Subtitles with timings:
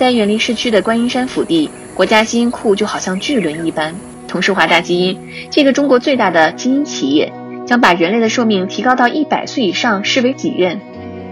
[0.00, 3.94] 在远离市区的观音山腹地，国家基因库就好像巨轮一般。
[4.26, 5.20] 同是华大基因，
[5.50, 7.30] 这个中国最大的基因企业，
[7.66, 10.80] 将把人类的寿命提高到一百岁以上视为己任。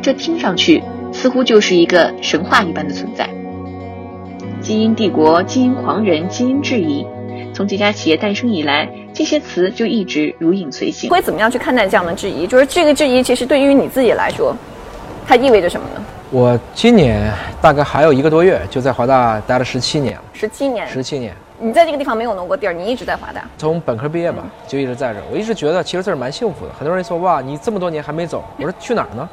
[0.02, 0.82] 这听上去
[1.14, 3.30] 似乎就是一个神话一般的存在。
[4.60, 7.06] 基因帝国、基因狂人、基因质疑，
[7.54, 11.08] 从这家企业诞生以来，这些词就一直如影随形。
[11.08, 12.46] 会怎么样去看待这样的质疑？
[12.46, 14.54] 就是这个质疑，其实对于你自己来说，
[15.26, 16.04] 它意味着什么呢？
[16.30, 20.22] 我今年大概还有一个多月，就在华大待了十七年了。
[20.34, 21.34] 十七年，十七年。
[21.58, 23.42] 你在这个地方没有挪过地儿，你一直在华大。
[23.56, 25.22] 从本科毕业吧，就一直在这儿。
[25.32, 26.72] 我一直觉得其实这儿蛮幸福的。
[26.78, 29.26] 很多人说哇，你这么多年还没走， 我说去哪儿呢？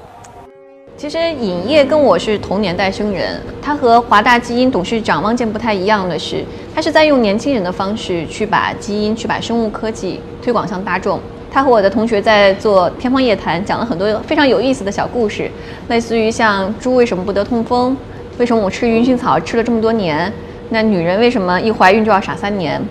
[0.96, 11.20] 其实尹烨跟我是同年代生人，他和华大基因董事长汪建不太一样的是，他是在用年轻人的方式去把基因、去把生物科技推广向大众。
[11.56, 15.50] 他和我的同学在做天方夜谭，讲了很多非常有意思的小故事，
[15.88, 17.96] 类似于像猪为什么不得痛风，
[18.38, 20.30] 为什么我吃鱼腥草吃了这么多年，
[20.68, 22.82] 那女人为什么一怀孕就要傻三年？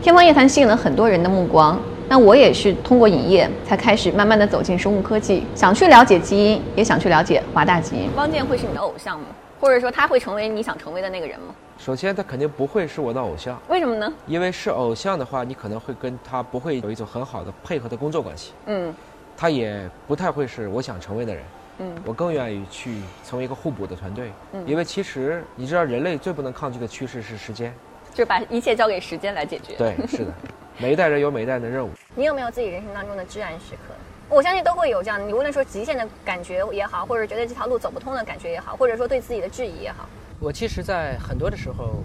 [0.00, 1.78] 天方夜谭吸引了很多人的目光。
[2.08, 8.08] 那我也是通过影业才开始慢慢的走进生物科技，想去了解基因，也想去了解华大基因。
[8.16, 9.26] 汪建会是你的偶像吗？
[9.64, 11.54] 或者说他会成为你想成为的那个人吗？
[11.78, 13.58] 首先，他肯定不会是我的偶像。
[13.66, 14.12] 为什么呢？
[14.26, 18.52] 因为是偶像的话，你可能会跟他不会有一种很好的配合的工作关系。
[18.66, 18.94] 嗯，
[19.34, 21.42] 他也不太会是我想成为的人。
[21.78, 24.30] 嗯，我更愿意去成为一个互补的团队。
[24.52, 27.74] 嗯，因为其实你知道，人类最不能抗拒的趋势是时间。
[28.10, 29.76] 就是把一切交给时间来解决。
[29.78, 30.32] 对，是的，
[30.76, 31.90] 每一代人有每一代的任务。
[32.14, 33.94] 你有没有自己人生当中的至暗时刻？
[34.28, 35.28] 我相信都会有这样。
[35.28, 40.08] 你无论说极限的感觉也好，或者觉得这条路走不通的感觉也好，或者说对自己的质疑也好。
[40.40, 42.02] 我其实，在很多的时候，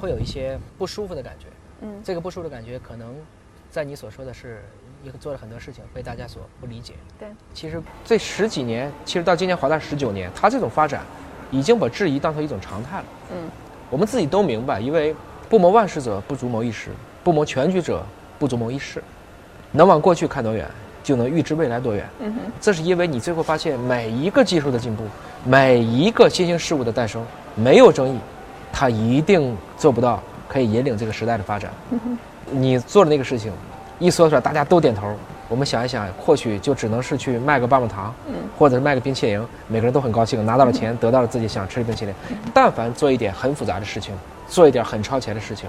[0.00, 1.46] 会有一些不舒服的感觉。
[1.80, 3.14] 嗯，这个不舒服的感觉，可能
[3.70, 4.62] 在你所说的是，
[5.02, 6.94] 你做了很多事情被大家所不理解。
[7.18, 11.02] 对，其实这十几年，其实到今年华大十九年，它这种发展，
[11.50, 13.04] 已经把质疑当成一种常态了。
[13.32, 13.50] 嗯，
[13.90, 15.14] 我们自己都明白，因为。
[15.46, 16.88] 不谋万事者不足谋一时，
[17.22, 18.02] 不谋全局者
[18.38, 19.00] 不足谋一世。
[19.70, 20.68] 能往过去看多远，
[21.04, 22.04] 就能预知未来多远。
[22.18, 25.04] 嗯哼，这是因为你最后发现，每一个技术的进步，
[25.44, 28.18] 每一个新兴事物的诞生，没有争议，
[28.72, 31.70] 它一定做不到可以引领这个时代的发展。
[31.90, 32.18] 嗯哼，
[32.50, 33.52] 你做的那个事情，
[34.00, 35.14] 一说出来大家都点头。
[35.46, 42.14] 我们想一想，或许就只能是去卖个棒棒糖，嗯，或者是卖个冰淇淋，每个人都很高兴， 拿到了钱，得到了自己想吃的冰淇淋。
[42.52, 44.14] 但凡做一点很复杂的事情。
[44.46, 45.68] 做一点很超前的事情，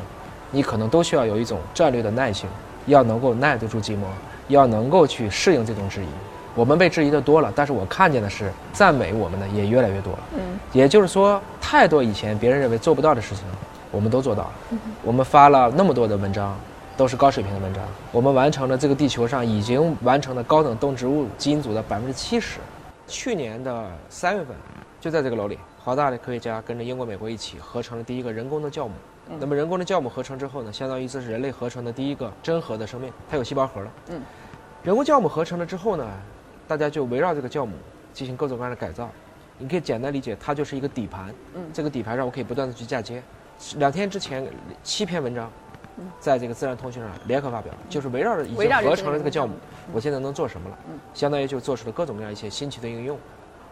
[0.52, 2.48] 你可能都需要有一种战略的耐性，
[2.88, 4.02] 要能够耐得住寂寞，
[4.48, 6.08] 要能够去适应这种质疑。
[6.54, 10.20] 我们被质疑的多了，但是我看见的是赞美我们的也越来越多了。
[10.38, 10.40] 嗯，
[10.72, 13.44] 也就是说，太多以前别人认为做不到的事情，
[13.92, 14.52] 我们都做到了。
[15.04, 16.58] 我们发了那么多的文章，
[16.96, 17.84] 都是高水平的文章。
[18.12, 22.60] 我们完成了这个地球上已经完成了高等动植物基因组的百分之七十。
[23.06, 24.56] 去年的三月份，
[25.02, 25.60] 就在这个楼里。
[25.86, 28.96] 华大的科学家跟着英国、美国一起合成了第一个人工的酵母。
[29.40, 33.92] 那么人工的酵母合成之后呢，相当于这是人类合成的第一个真核的生命，它有细胞核了。
[34.08, 34.20] 嗯，
[34.82, 36.12] 人工酵母合成了之后呢，
[36.68, 37.74] 大家就围绕这个酵母
[38.12, 39.12] 进行各种各样的改造。
[39.60, 41.32] 你可以简单理解，它就是一个底盘。
[41.54, 43.22] 嗯，这个底盘上我可以不断的去嫁接。
[43.78, 44.44] 两天之前，
[44.82, 45.52] 七篇文章，
[46.20, 49.54] 在这个自然通讯上联合发表，就是围绕着已经合成了这个酵母，
[49.94, 50.80] 我现在能做什么了？
[50.90, 53.20] 嗯，相当于就做出了各种各样一些新奇的应用。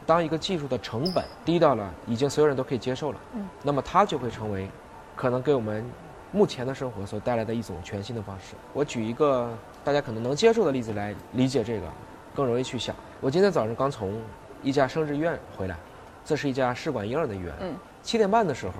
[0.05, 4.67] 当一个技术的成本低到了已经所有人都可以接受了，嗯，那么它就会成为
[5.15, 5.83] 可能给我们
[6.31, 8.55] 目前的生活所带来的一种全新的方式。
[8.73, 11.87] 我举一个大家可能能接受的例子来理解这个，
[12.33, 12.95] 更容易去想。
[13.21, 14.19] 我今天早上刚从
[14.61, 15.77] 一家生殖医院回来，
[16.25, 17.53] 这是一家试管婴儿的医院。
[17.61, 18.73] 嗯，七点半的时候，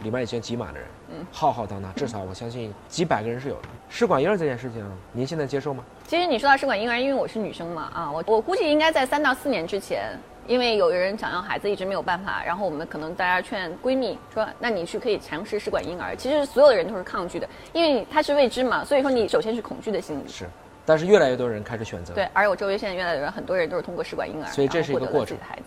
[0.00, 3.68] 里面已经挤满了人，嗯，浩浩荡荡，至少我相信几百个人是有的。
[3.88, 5.84] 试管婴儿这件事情，您现在接受吗？
[6.06, 10.18] 其实你说到试管婴儿，因为我是女生嘛，啊，我我估计应该在三到四年之前。
[10.48, 18.84] 因为有人想要孩子，一直没有办法，然后我们可能大家劝闺蜜说：“那你去可以尝试试管婴儿。”其实所有的人都是抗拒的，因为它是未知嘛。
[18.84, 20.28] 所以说你首先是恐惧的心理。
[20.28, 20.46] 是，
[20.84, 22.14] 但是越来越多人开始选择。
[22.14, 25.36] 对，而我周围现在越来越多很多人都是通过试管婴儿，所以这是一个过程。
[25.38, 25.62] 的孩子，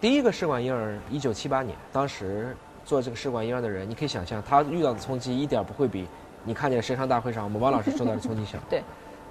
[0.00, 6.06] 第一个试管婴儿，一九七八年，当时做这个试管婴儿的人，你可以想象他遇到的冲击一点不会比
[6.44, 8.58] 你看见神商大会上我们王老师受到的冲击小。
[8.68, 8.82] 对。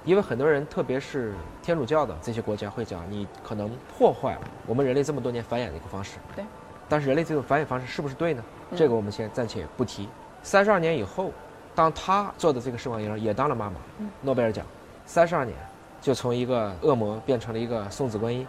[0.06, 6.18] 因为很多人，特别是天主教的这些国家，会讲你可能破坏了我们人类这么多年繁衍的一个方式。
[6.36, 6.44] 对。
[6.90, 8.44] 但是人类这种繁衍方式是不是对呢？
[8.76, 10.10] 这个我们先暂且不提。
[10.42, 11.32] 三十二年以后，
[11.74, 13.78] 当他做的这个试管婴儿也当了妈妈，
[14.22, 14.66] 诺贝尔奖，
[15.06, 15.58] 三十二年
[16.02, 18.46] 就从一个恶魔变成了一个送子观音。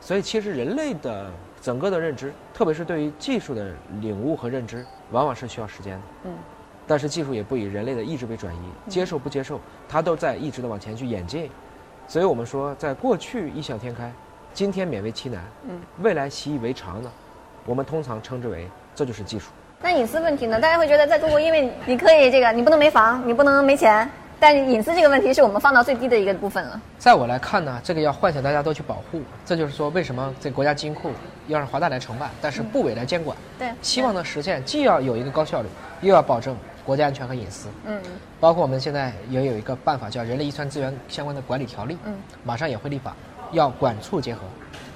[0.00, 1.28] 所以其实人类的
[1.60, 6.02] 整个的认知，特别是对于技术的领悟和认知，往往是需要时间的。
[6.26, 6.34] 嗯。
[6.86, 11.50] 但是技术也不以人类的意志为转移，接受不接受，它都在一直的往前去演进。
[12.06, 14.12] 所以我们说，在过去异想天开，
[14.52, 17.10] 今天勉为其难，嗯，未来习以为常呢，
[17.64, 19.50] 我们通常称之为这就是技术。
[19.80, 20.60] 那隐私问题呢？
[20.60, 24.08] 大家会觉得在中国，因为你可以这个，你不能没房，你不能没钱，
[24.38, 26.80] 但隐私这个问题是我们放到最低的一个部分了。
[26.98, 29.22] 在我来看呢，这个要唤醒大家都去保护。
[29.44, 31.10] 这就是说，为什么这国家金库
[31.48, 33.36] 要让华大来承办，但是部委来监管？
[33.58, 35.68] 对，希望能实现既要有一个高效率，
[36.00, 37.68] 又要保证国家安全和隐私。
[37.86, 38.00] 嗯，
[38.38, 43.16] 包括我们现在也有一个办法叫《人类遗传资源相关的管理条例》，嗯，马上也会立法，
[43.52, 44.42] 要管促结合，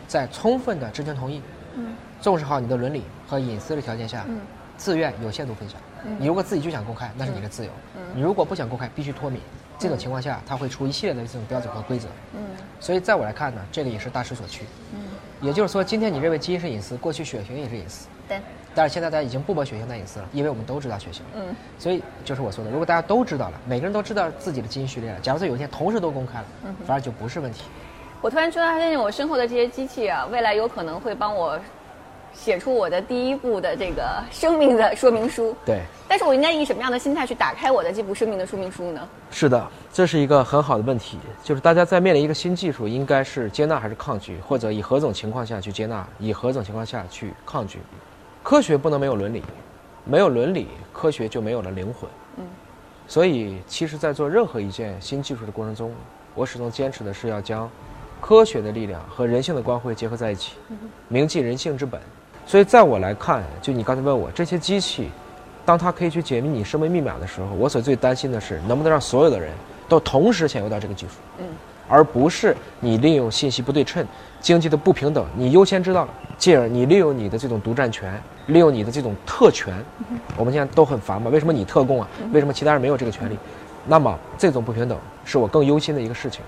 [0.06, 1.42] 在充分的知情同意，
[1.74, 4.40] 嗯，重视好你的伦理和隐私的条件下，嗯，
[4.76, 5.80] 自愿有限度分享。
[6.18, 8.02] 你如果自己就想公开，那是你的自由；嗯。
[8.14, 9.40] 你如果不想公开，必须脱敏。
[9.80, 12.08] 这种情况下，它会出一系列的这种标准和规则。
[12.34, 12.40] 嗯。
[12.78, 14.64] 所以在我来看呢，这个也是大势所趋。
[14.94, 15.00] 嗯，
[15.40, 18.40] 也就是说，今天你认为基因是隐私，过去血型也是隐私，对，
[18.74, 21.24] 但是现在大家已经不把血型当隐私了，因为我们都知道血型。
[21.36, 27.62] 嗯所以就是我说的，如果大家都知道了，每个人都知道自己的基因序列了，假如说有一天同时都公开了，嗯反而就不是问题。
[28.20, 31.58] 我突然突然发现，我身后的这些机器啊，未来有可能会帮我
[32.38, 35.54] 写出我的第一部的这个生命的说明书。
[35.66, 39.08] 对，但是我应该以什么样的心态去打开我的这部生命的说明书呢？
[39.30, 47.80] 是的，这是一个很好的问题，就是大家在面临一个新技术，应该是接纳还是抗拒，或者以何种情况下去接纳，以何种情况下去抗拒。
[48.42, 49.42] 科学不能没有伦理，
[50.04, 52.08] 没有伦理，科学就没有了灵魂。
[52.36, 52.44] 嗯，
[53.06, 55.92] 所以其实，在做任何一件新技术的过程中，
[56.34, 57.68] 我始终坚持的是要将
[58.20, 60.54] 科学的力量和人性的光辉结合在一起，
[61.08, 62.00] 铭记人性之本。
[62.48, 65.10] 所以，在我来看，就你刚才问我这些机器，
[65.66, 69.52] 当它可以去解密你生命密码的时候，我所最担心的是能不能让所有的人
[69.86, 71.44] 都同时享有到这个技术，嗯，
[71.86, 74.02] 而不是你利用信息不对称、
[74.40, 79.74] 经济的不平等，你优先知道了，进而你利用你的这种独占权，利用你的这种特权，
[80.34, 82.08] 我们现在都很烦嘛，为什么你特供啊？
[82.32, 83.36] 为什么其他人没有这个权利？
[83.86, 86.40] 那么这种不平等是我更忧心的一个事情。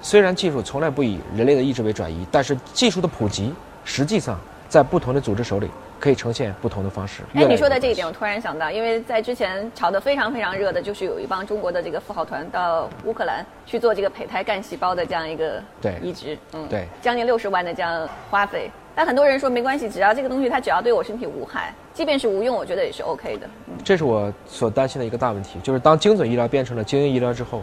[0.00, 3.52] 虽然技术从来不以人类的意志为转移，但是技术的普及
[3.84, 4.40] 实际上
[4.72, 5.70] 在不同的组织手里
[6.00, 7.20] 可以呈现不同的方式。
[7.34, 18.70] 哎，你说的这一点，我突然想到，因为在之前炒得非常非常热的，就是有一帮中国的这个富豪团到乌克兰去做这个胚胎干细胞的这样一个对移植，嗯，对将近六十万的这样花费。
[18.94, 23.46] 但很多人说没关系，只要这个东西它只要对我身体无害，即便是无用，我觉得也是 OK 的。
[23.66, 27.60] 嗯这是我所担心的一个大问题，就是当精准医疗变成了精英医疗之后，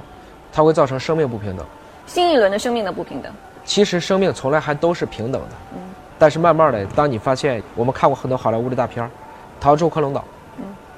[0.54, 1.66] 它会造成生命不平等。
[2.06, 3.34] 新一轮的生命的不平等，
[3.66, 5.50] 其实生命从来还都是平等的，
[6.20, 9.10] 但是慢慢的，当你发现，我们看过很多好莱坞的大片儿，
[9.60, 10.24] 逃出克隆岛，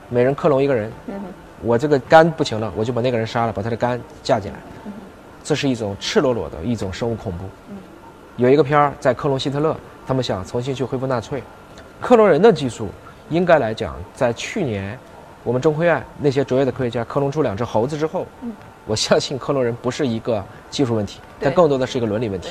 [0.10, 0.92] 每人克隆一个人，
[1.62, 4.58] 我这个肝不行了，我就把那个人杀了，把他的肝架进来，
[5.44, 7.46] 这是一种赤裸裸的一种生物恐怖。
[8.36, 9.78] 有一个片儿在克隆希特勒，
[10.08, 11.44] 他们想重新去恢复纳粹，
[12.00, 12.90] 克隆人的技术，
[13.30, 14.98] 应该来讲，在去年
[15.44, 18.26] 我们中科院那些卓越的科学家克隆出两只猴子之后，
[18.88, 22.50] 我相信克隆人不是一个技术问题，但更多的是一个伦理问题。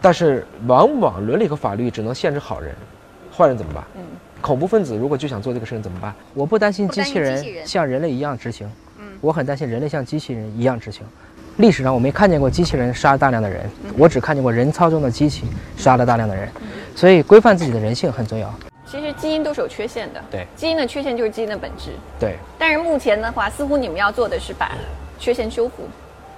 [0.00, 2.74] 但是往往伦理和法律只能限制好人，
[3.36, 3.84] 坏人怎么办？
[3.96, 4.02] 嗯
[4.40, 6.14] 恐怖分子如果就想做这个事情怎么办？
[6.32, 8.66] 我不担心机器人像人类一样执行，
[8.98, 11.04] 嗯我很担心人类像机器人一样执行。
[11.58, 15.44] 历史上我没看见过机器人杀大量的人，嗯我只看见过人操纵的机器
[15.76, 16.48] 杀了大量的人，
[16.96, 18.50] 所以规范自己的人性很重要。
[18.86, 21.90] 其实基因都是有缺陷的，对基因的缺陷就是基因的本质。
[22.18, 24.72] 对，但是目前的话，似乎你们要做的是把
[25.18, 25.82] 缺陷修复，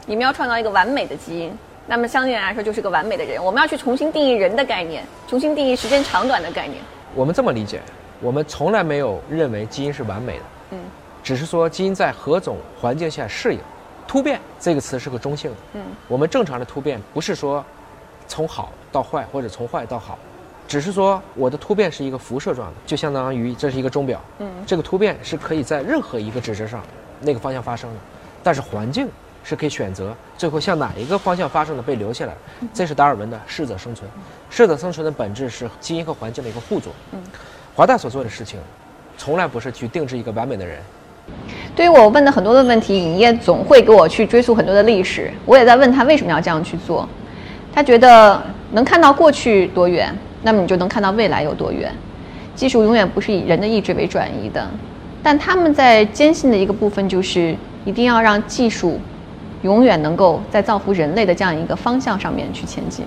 [0.07, 1.53] 你们要创造一个完美的基因。
[1.93, 3.45] 那么相对来说就是个完美的人。
[3.45, 6.83] 我们要去重新定义人的概念，重新定义时间长短的概念。
[7.15, 7.83] 我们这么理解，
[8.19, 10.79] 我们从来没有认为基因是完美的，嗯
[11.23, 13.61] 只是说基因在何种环境下适应。
[14.09, 17.63] 突变这个词是个中性的，嗯我们正常的突变不是说
[18.27, 20.19] 从好到坏或者从坏到好，
[20.67, 26.83] 只是说我的突变是一个辐射状的，就相当于这是一个钟表，嗯这个突变是可以在任何一个指针上
[27.21, 27.97] 那个方向发生的，
[28.43, 29.07] 但是环境
[29.45, 32.33] 是可以选择最后向哪一个方向发生的被留下来，
[32.73, 34.09] 这是达尔文的适者生存。
[34.51, 36.93] 适者生存的本质是基因和环境的一个互作。
[37.75, 38.61] 华大所做的事情，
[39.17, 40.79] 从来不是去定制一个完美的人，
[41.75, 45.33] 对于我问的很多的问题，尹烨总会给我去追溯很多的历史。
[45.47, 47.09] 我也在问他为什么要这样去做。
[47.75, 51.91] 他觉得能看到过去多远，那么你就能看到未来有多远。
[52.55, 54.69] 技术永远不是以人的意志为转移的，
[55.23, 57.57] 但他们在坚信的一个部分就是
[57.87, 59.01] 一定要让技术
[59.63, 63.05] 永远能够在造福人类的这样一个方向上面去前进。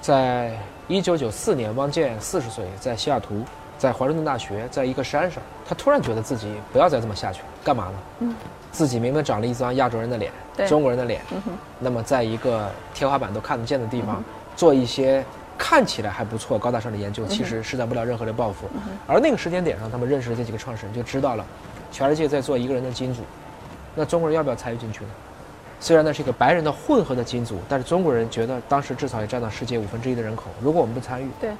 [0.00, 0.52] 在
[0.86, 3.42] 一九九四年，汪建四十岁，在西雅图，
[3.78, 7.92] 在华盛顿大学，在一个山上，他突然觉得自己不要再这么下去了，干嘛呢？
[8.20, 8.34] 嗯，
[8.70, 11.40] 自己明明长了一张亚洲人的脸对，中国人的脸，嗯，
[11.78, 14.22] 那么在一个天花板都看得见的地方，
[14.54, 15.24] 做一些
[15.56, 18.68] 看起来还不错、高大上的研究，其实施展不了任何的抱负。
[19.06, 21.46] 而那个时间点上，他们认识了这几个创始人，就知道了，
[21.90, 23.22] 全世界在做一个人的基因组，
[23.94, 25.10] 那中国人要不要参与进去呢？
[25.84, 30.44] 虽然那是一个白人的混合的金族，但是中国人觉得当时至少也占到世界五分之一的人口。
[30.62, 31.50] 如果我们不参与，对，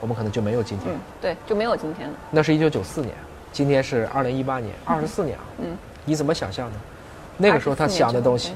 [0.00, 0.92] 我们可能就没有今天。
[0.92, 2.14] 嗯，对，就没有今天了。
[2.32, 3.14] 那是一九九四年，
[3.52, 5.44] 今天是二零一八年，二十四年啊。
[5.58, 6.76] 嗯，你怎么想象呢？
[7.36, 8.54] 那个时候他想的东西，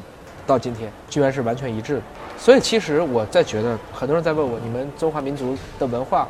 [0.49, 2.03] 到今天居然是完全一致的。
[2.37, 6.27] 所以其实我在觉得，很多人在问我，你们中华民族的文化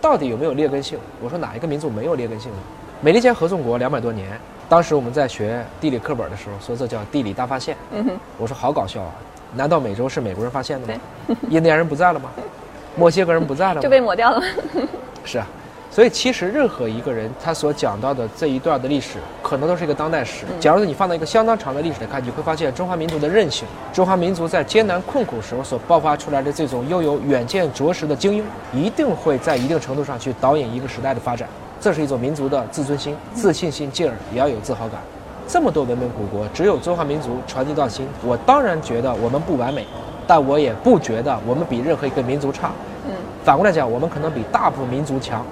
[0.00, 0.96] 到底有没有劣根性？
[1.20, 2.58] 我说哪一个民族没有劣根性呢？
[3.00, 4.28] 美利坚合众国两百多年，
[4.68, 7.76] 当时我们在学地理课本的时候说这叫地理大发现。
[7.92, 9.12] 嗯哼，我说好搞笑啊！
[9.54, 11.00] 难道美洲是美国人发现的吗？
[11.48, 12.28] 印第安人不在了吗？
[12.96, 13.80] 墨西哥人不在了吗？
[13.80, 14.42] 就被抹掉了。
[15.24, 15.46] 是啊。
[15.90, 20.44] 所以，其实任何一个人他所讲到的这一段的历史，可能都是一个当代史。
[20.60, 31.48] 假如你放到一个相当长的历史来看，你会发现中华民族的韧性，中华民族在艰难困苦时候所爆发出来的这种又有远见卓识的精英，一定会在一定程度上去导引一个时代的发展。
[31.80, 35.00] 这是一种民族的自尊心、自信心，进而也要有自豪感。
[35.46, 38.06] 这么多文明古国，只有中华民族传递到心。
[38.22, 39.86] 我当然觉得我们不完美，
[40.26, 42.70] 但我也不觉得我们比任何一个民族差。
[43.06, 43.12] 嗯，
[43.44, 45.44] 反过来讲，我们可能比大部分民族强。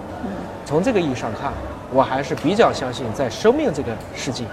[0.64, 1.52] 从这个意义上看，
[1.92, 4.44] 我还是比较相信，在生命这个世纪，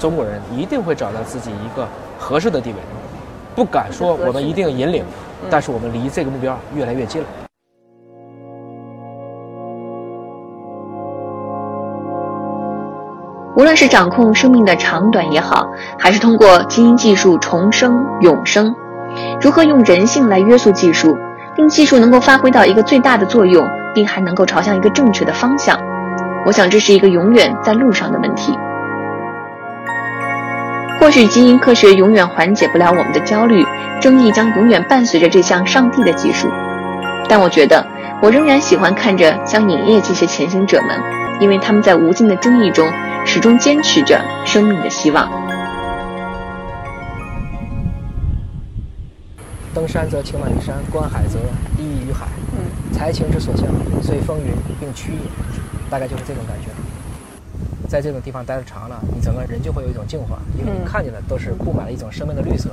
[0.00, 1.86] 中国人一定会找到自己一个
[2.18, 2.76] 合适的地位。
[3.54, 5.04] 不敢说我们一定引领，
[5.50, 7.28] 但是我们离这个目标越来越近了。
[13.58, 18.72] 无论是掌控生命的长短也好，还是通过基因技术重生永生，
[19.40, 21.18] 如何用人性来约束技术，
[21.56, 23.68] 令技术能够发挥到一个最大的作用？
[23.92, 25.76] 并还能够朝向一个正确的方向，
[26.46, 28.56] 我想这是一个永远在路上的问题。
[31.00, 33.66] 或许基因科学永远缓解不了我们的焦虑，
[34.00, 36.48] 争议将永远伴随着这项上帝的技术。
[37.28, 37.84] 但我觉得，
[38.22, 40.90] 我仍然喜欢看着像影业这些前行者们，
[41.40, 42.88] 因为他们在无尽的争议中
[43.24, 45.30] 始终坚持着生命的希望。
[49.74, 51.38] 登山则情满于山，观海则
[51.78, 52.26] 意溢于海。
[52.92, 53.68] 才情之所向，
[54.02, 55.20] 随风云并趋也，
[55.88, 56.68] 大概就是这种感觉。
[57.88, 62.70] 在这种地方待的长了，你整个人就会有一种净化，因为你看见的都是布满了一种生命的绿色。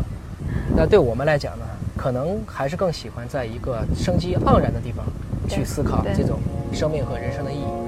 [0.76, 5.06] 那对我们来讲呢，可能还是更喜欢在一个生机盎然的地方
[5.48, 6.40] 去思考这种
[6.74, 7.85] 生命和人生的意义。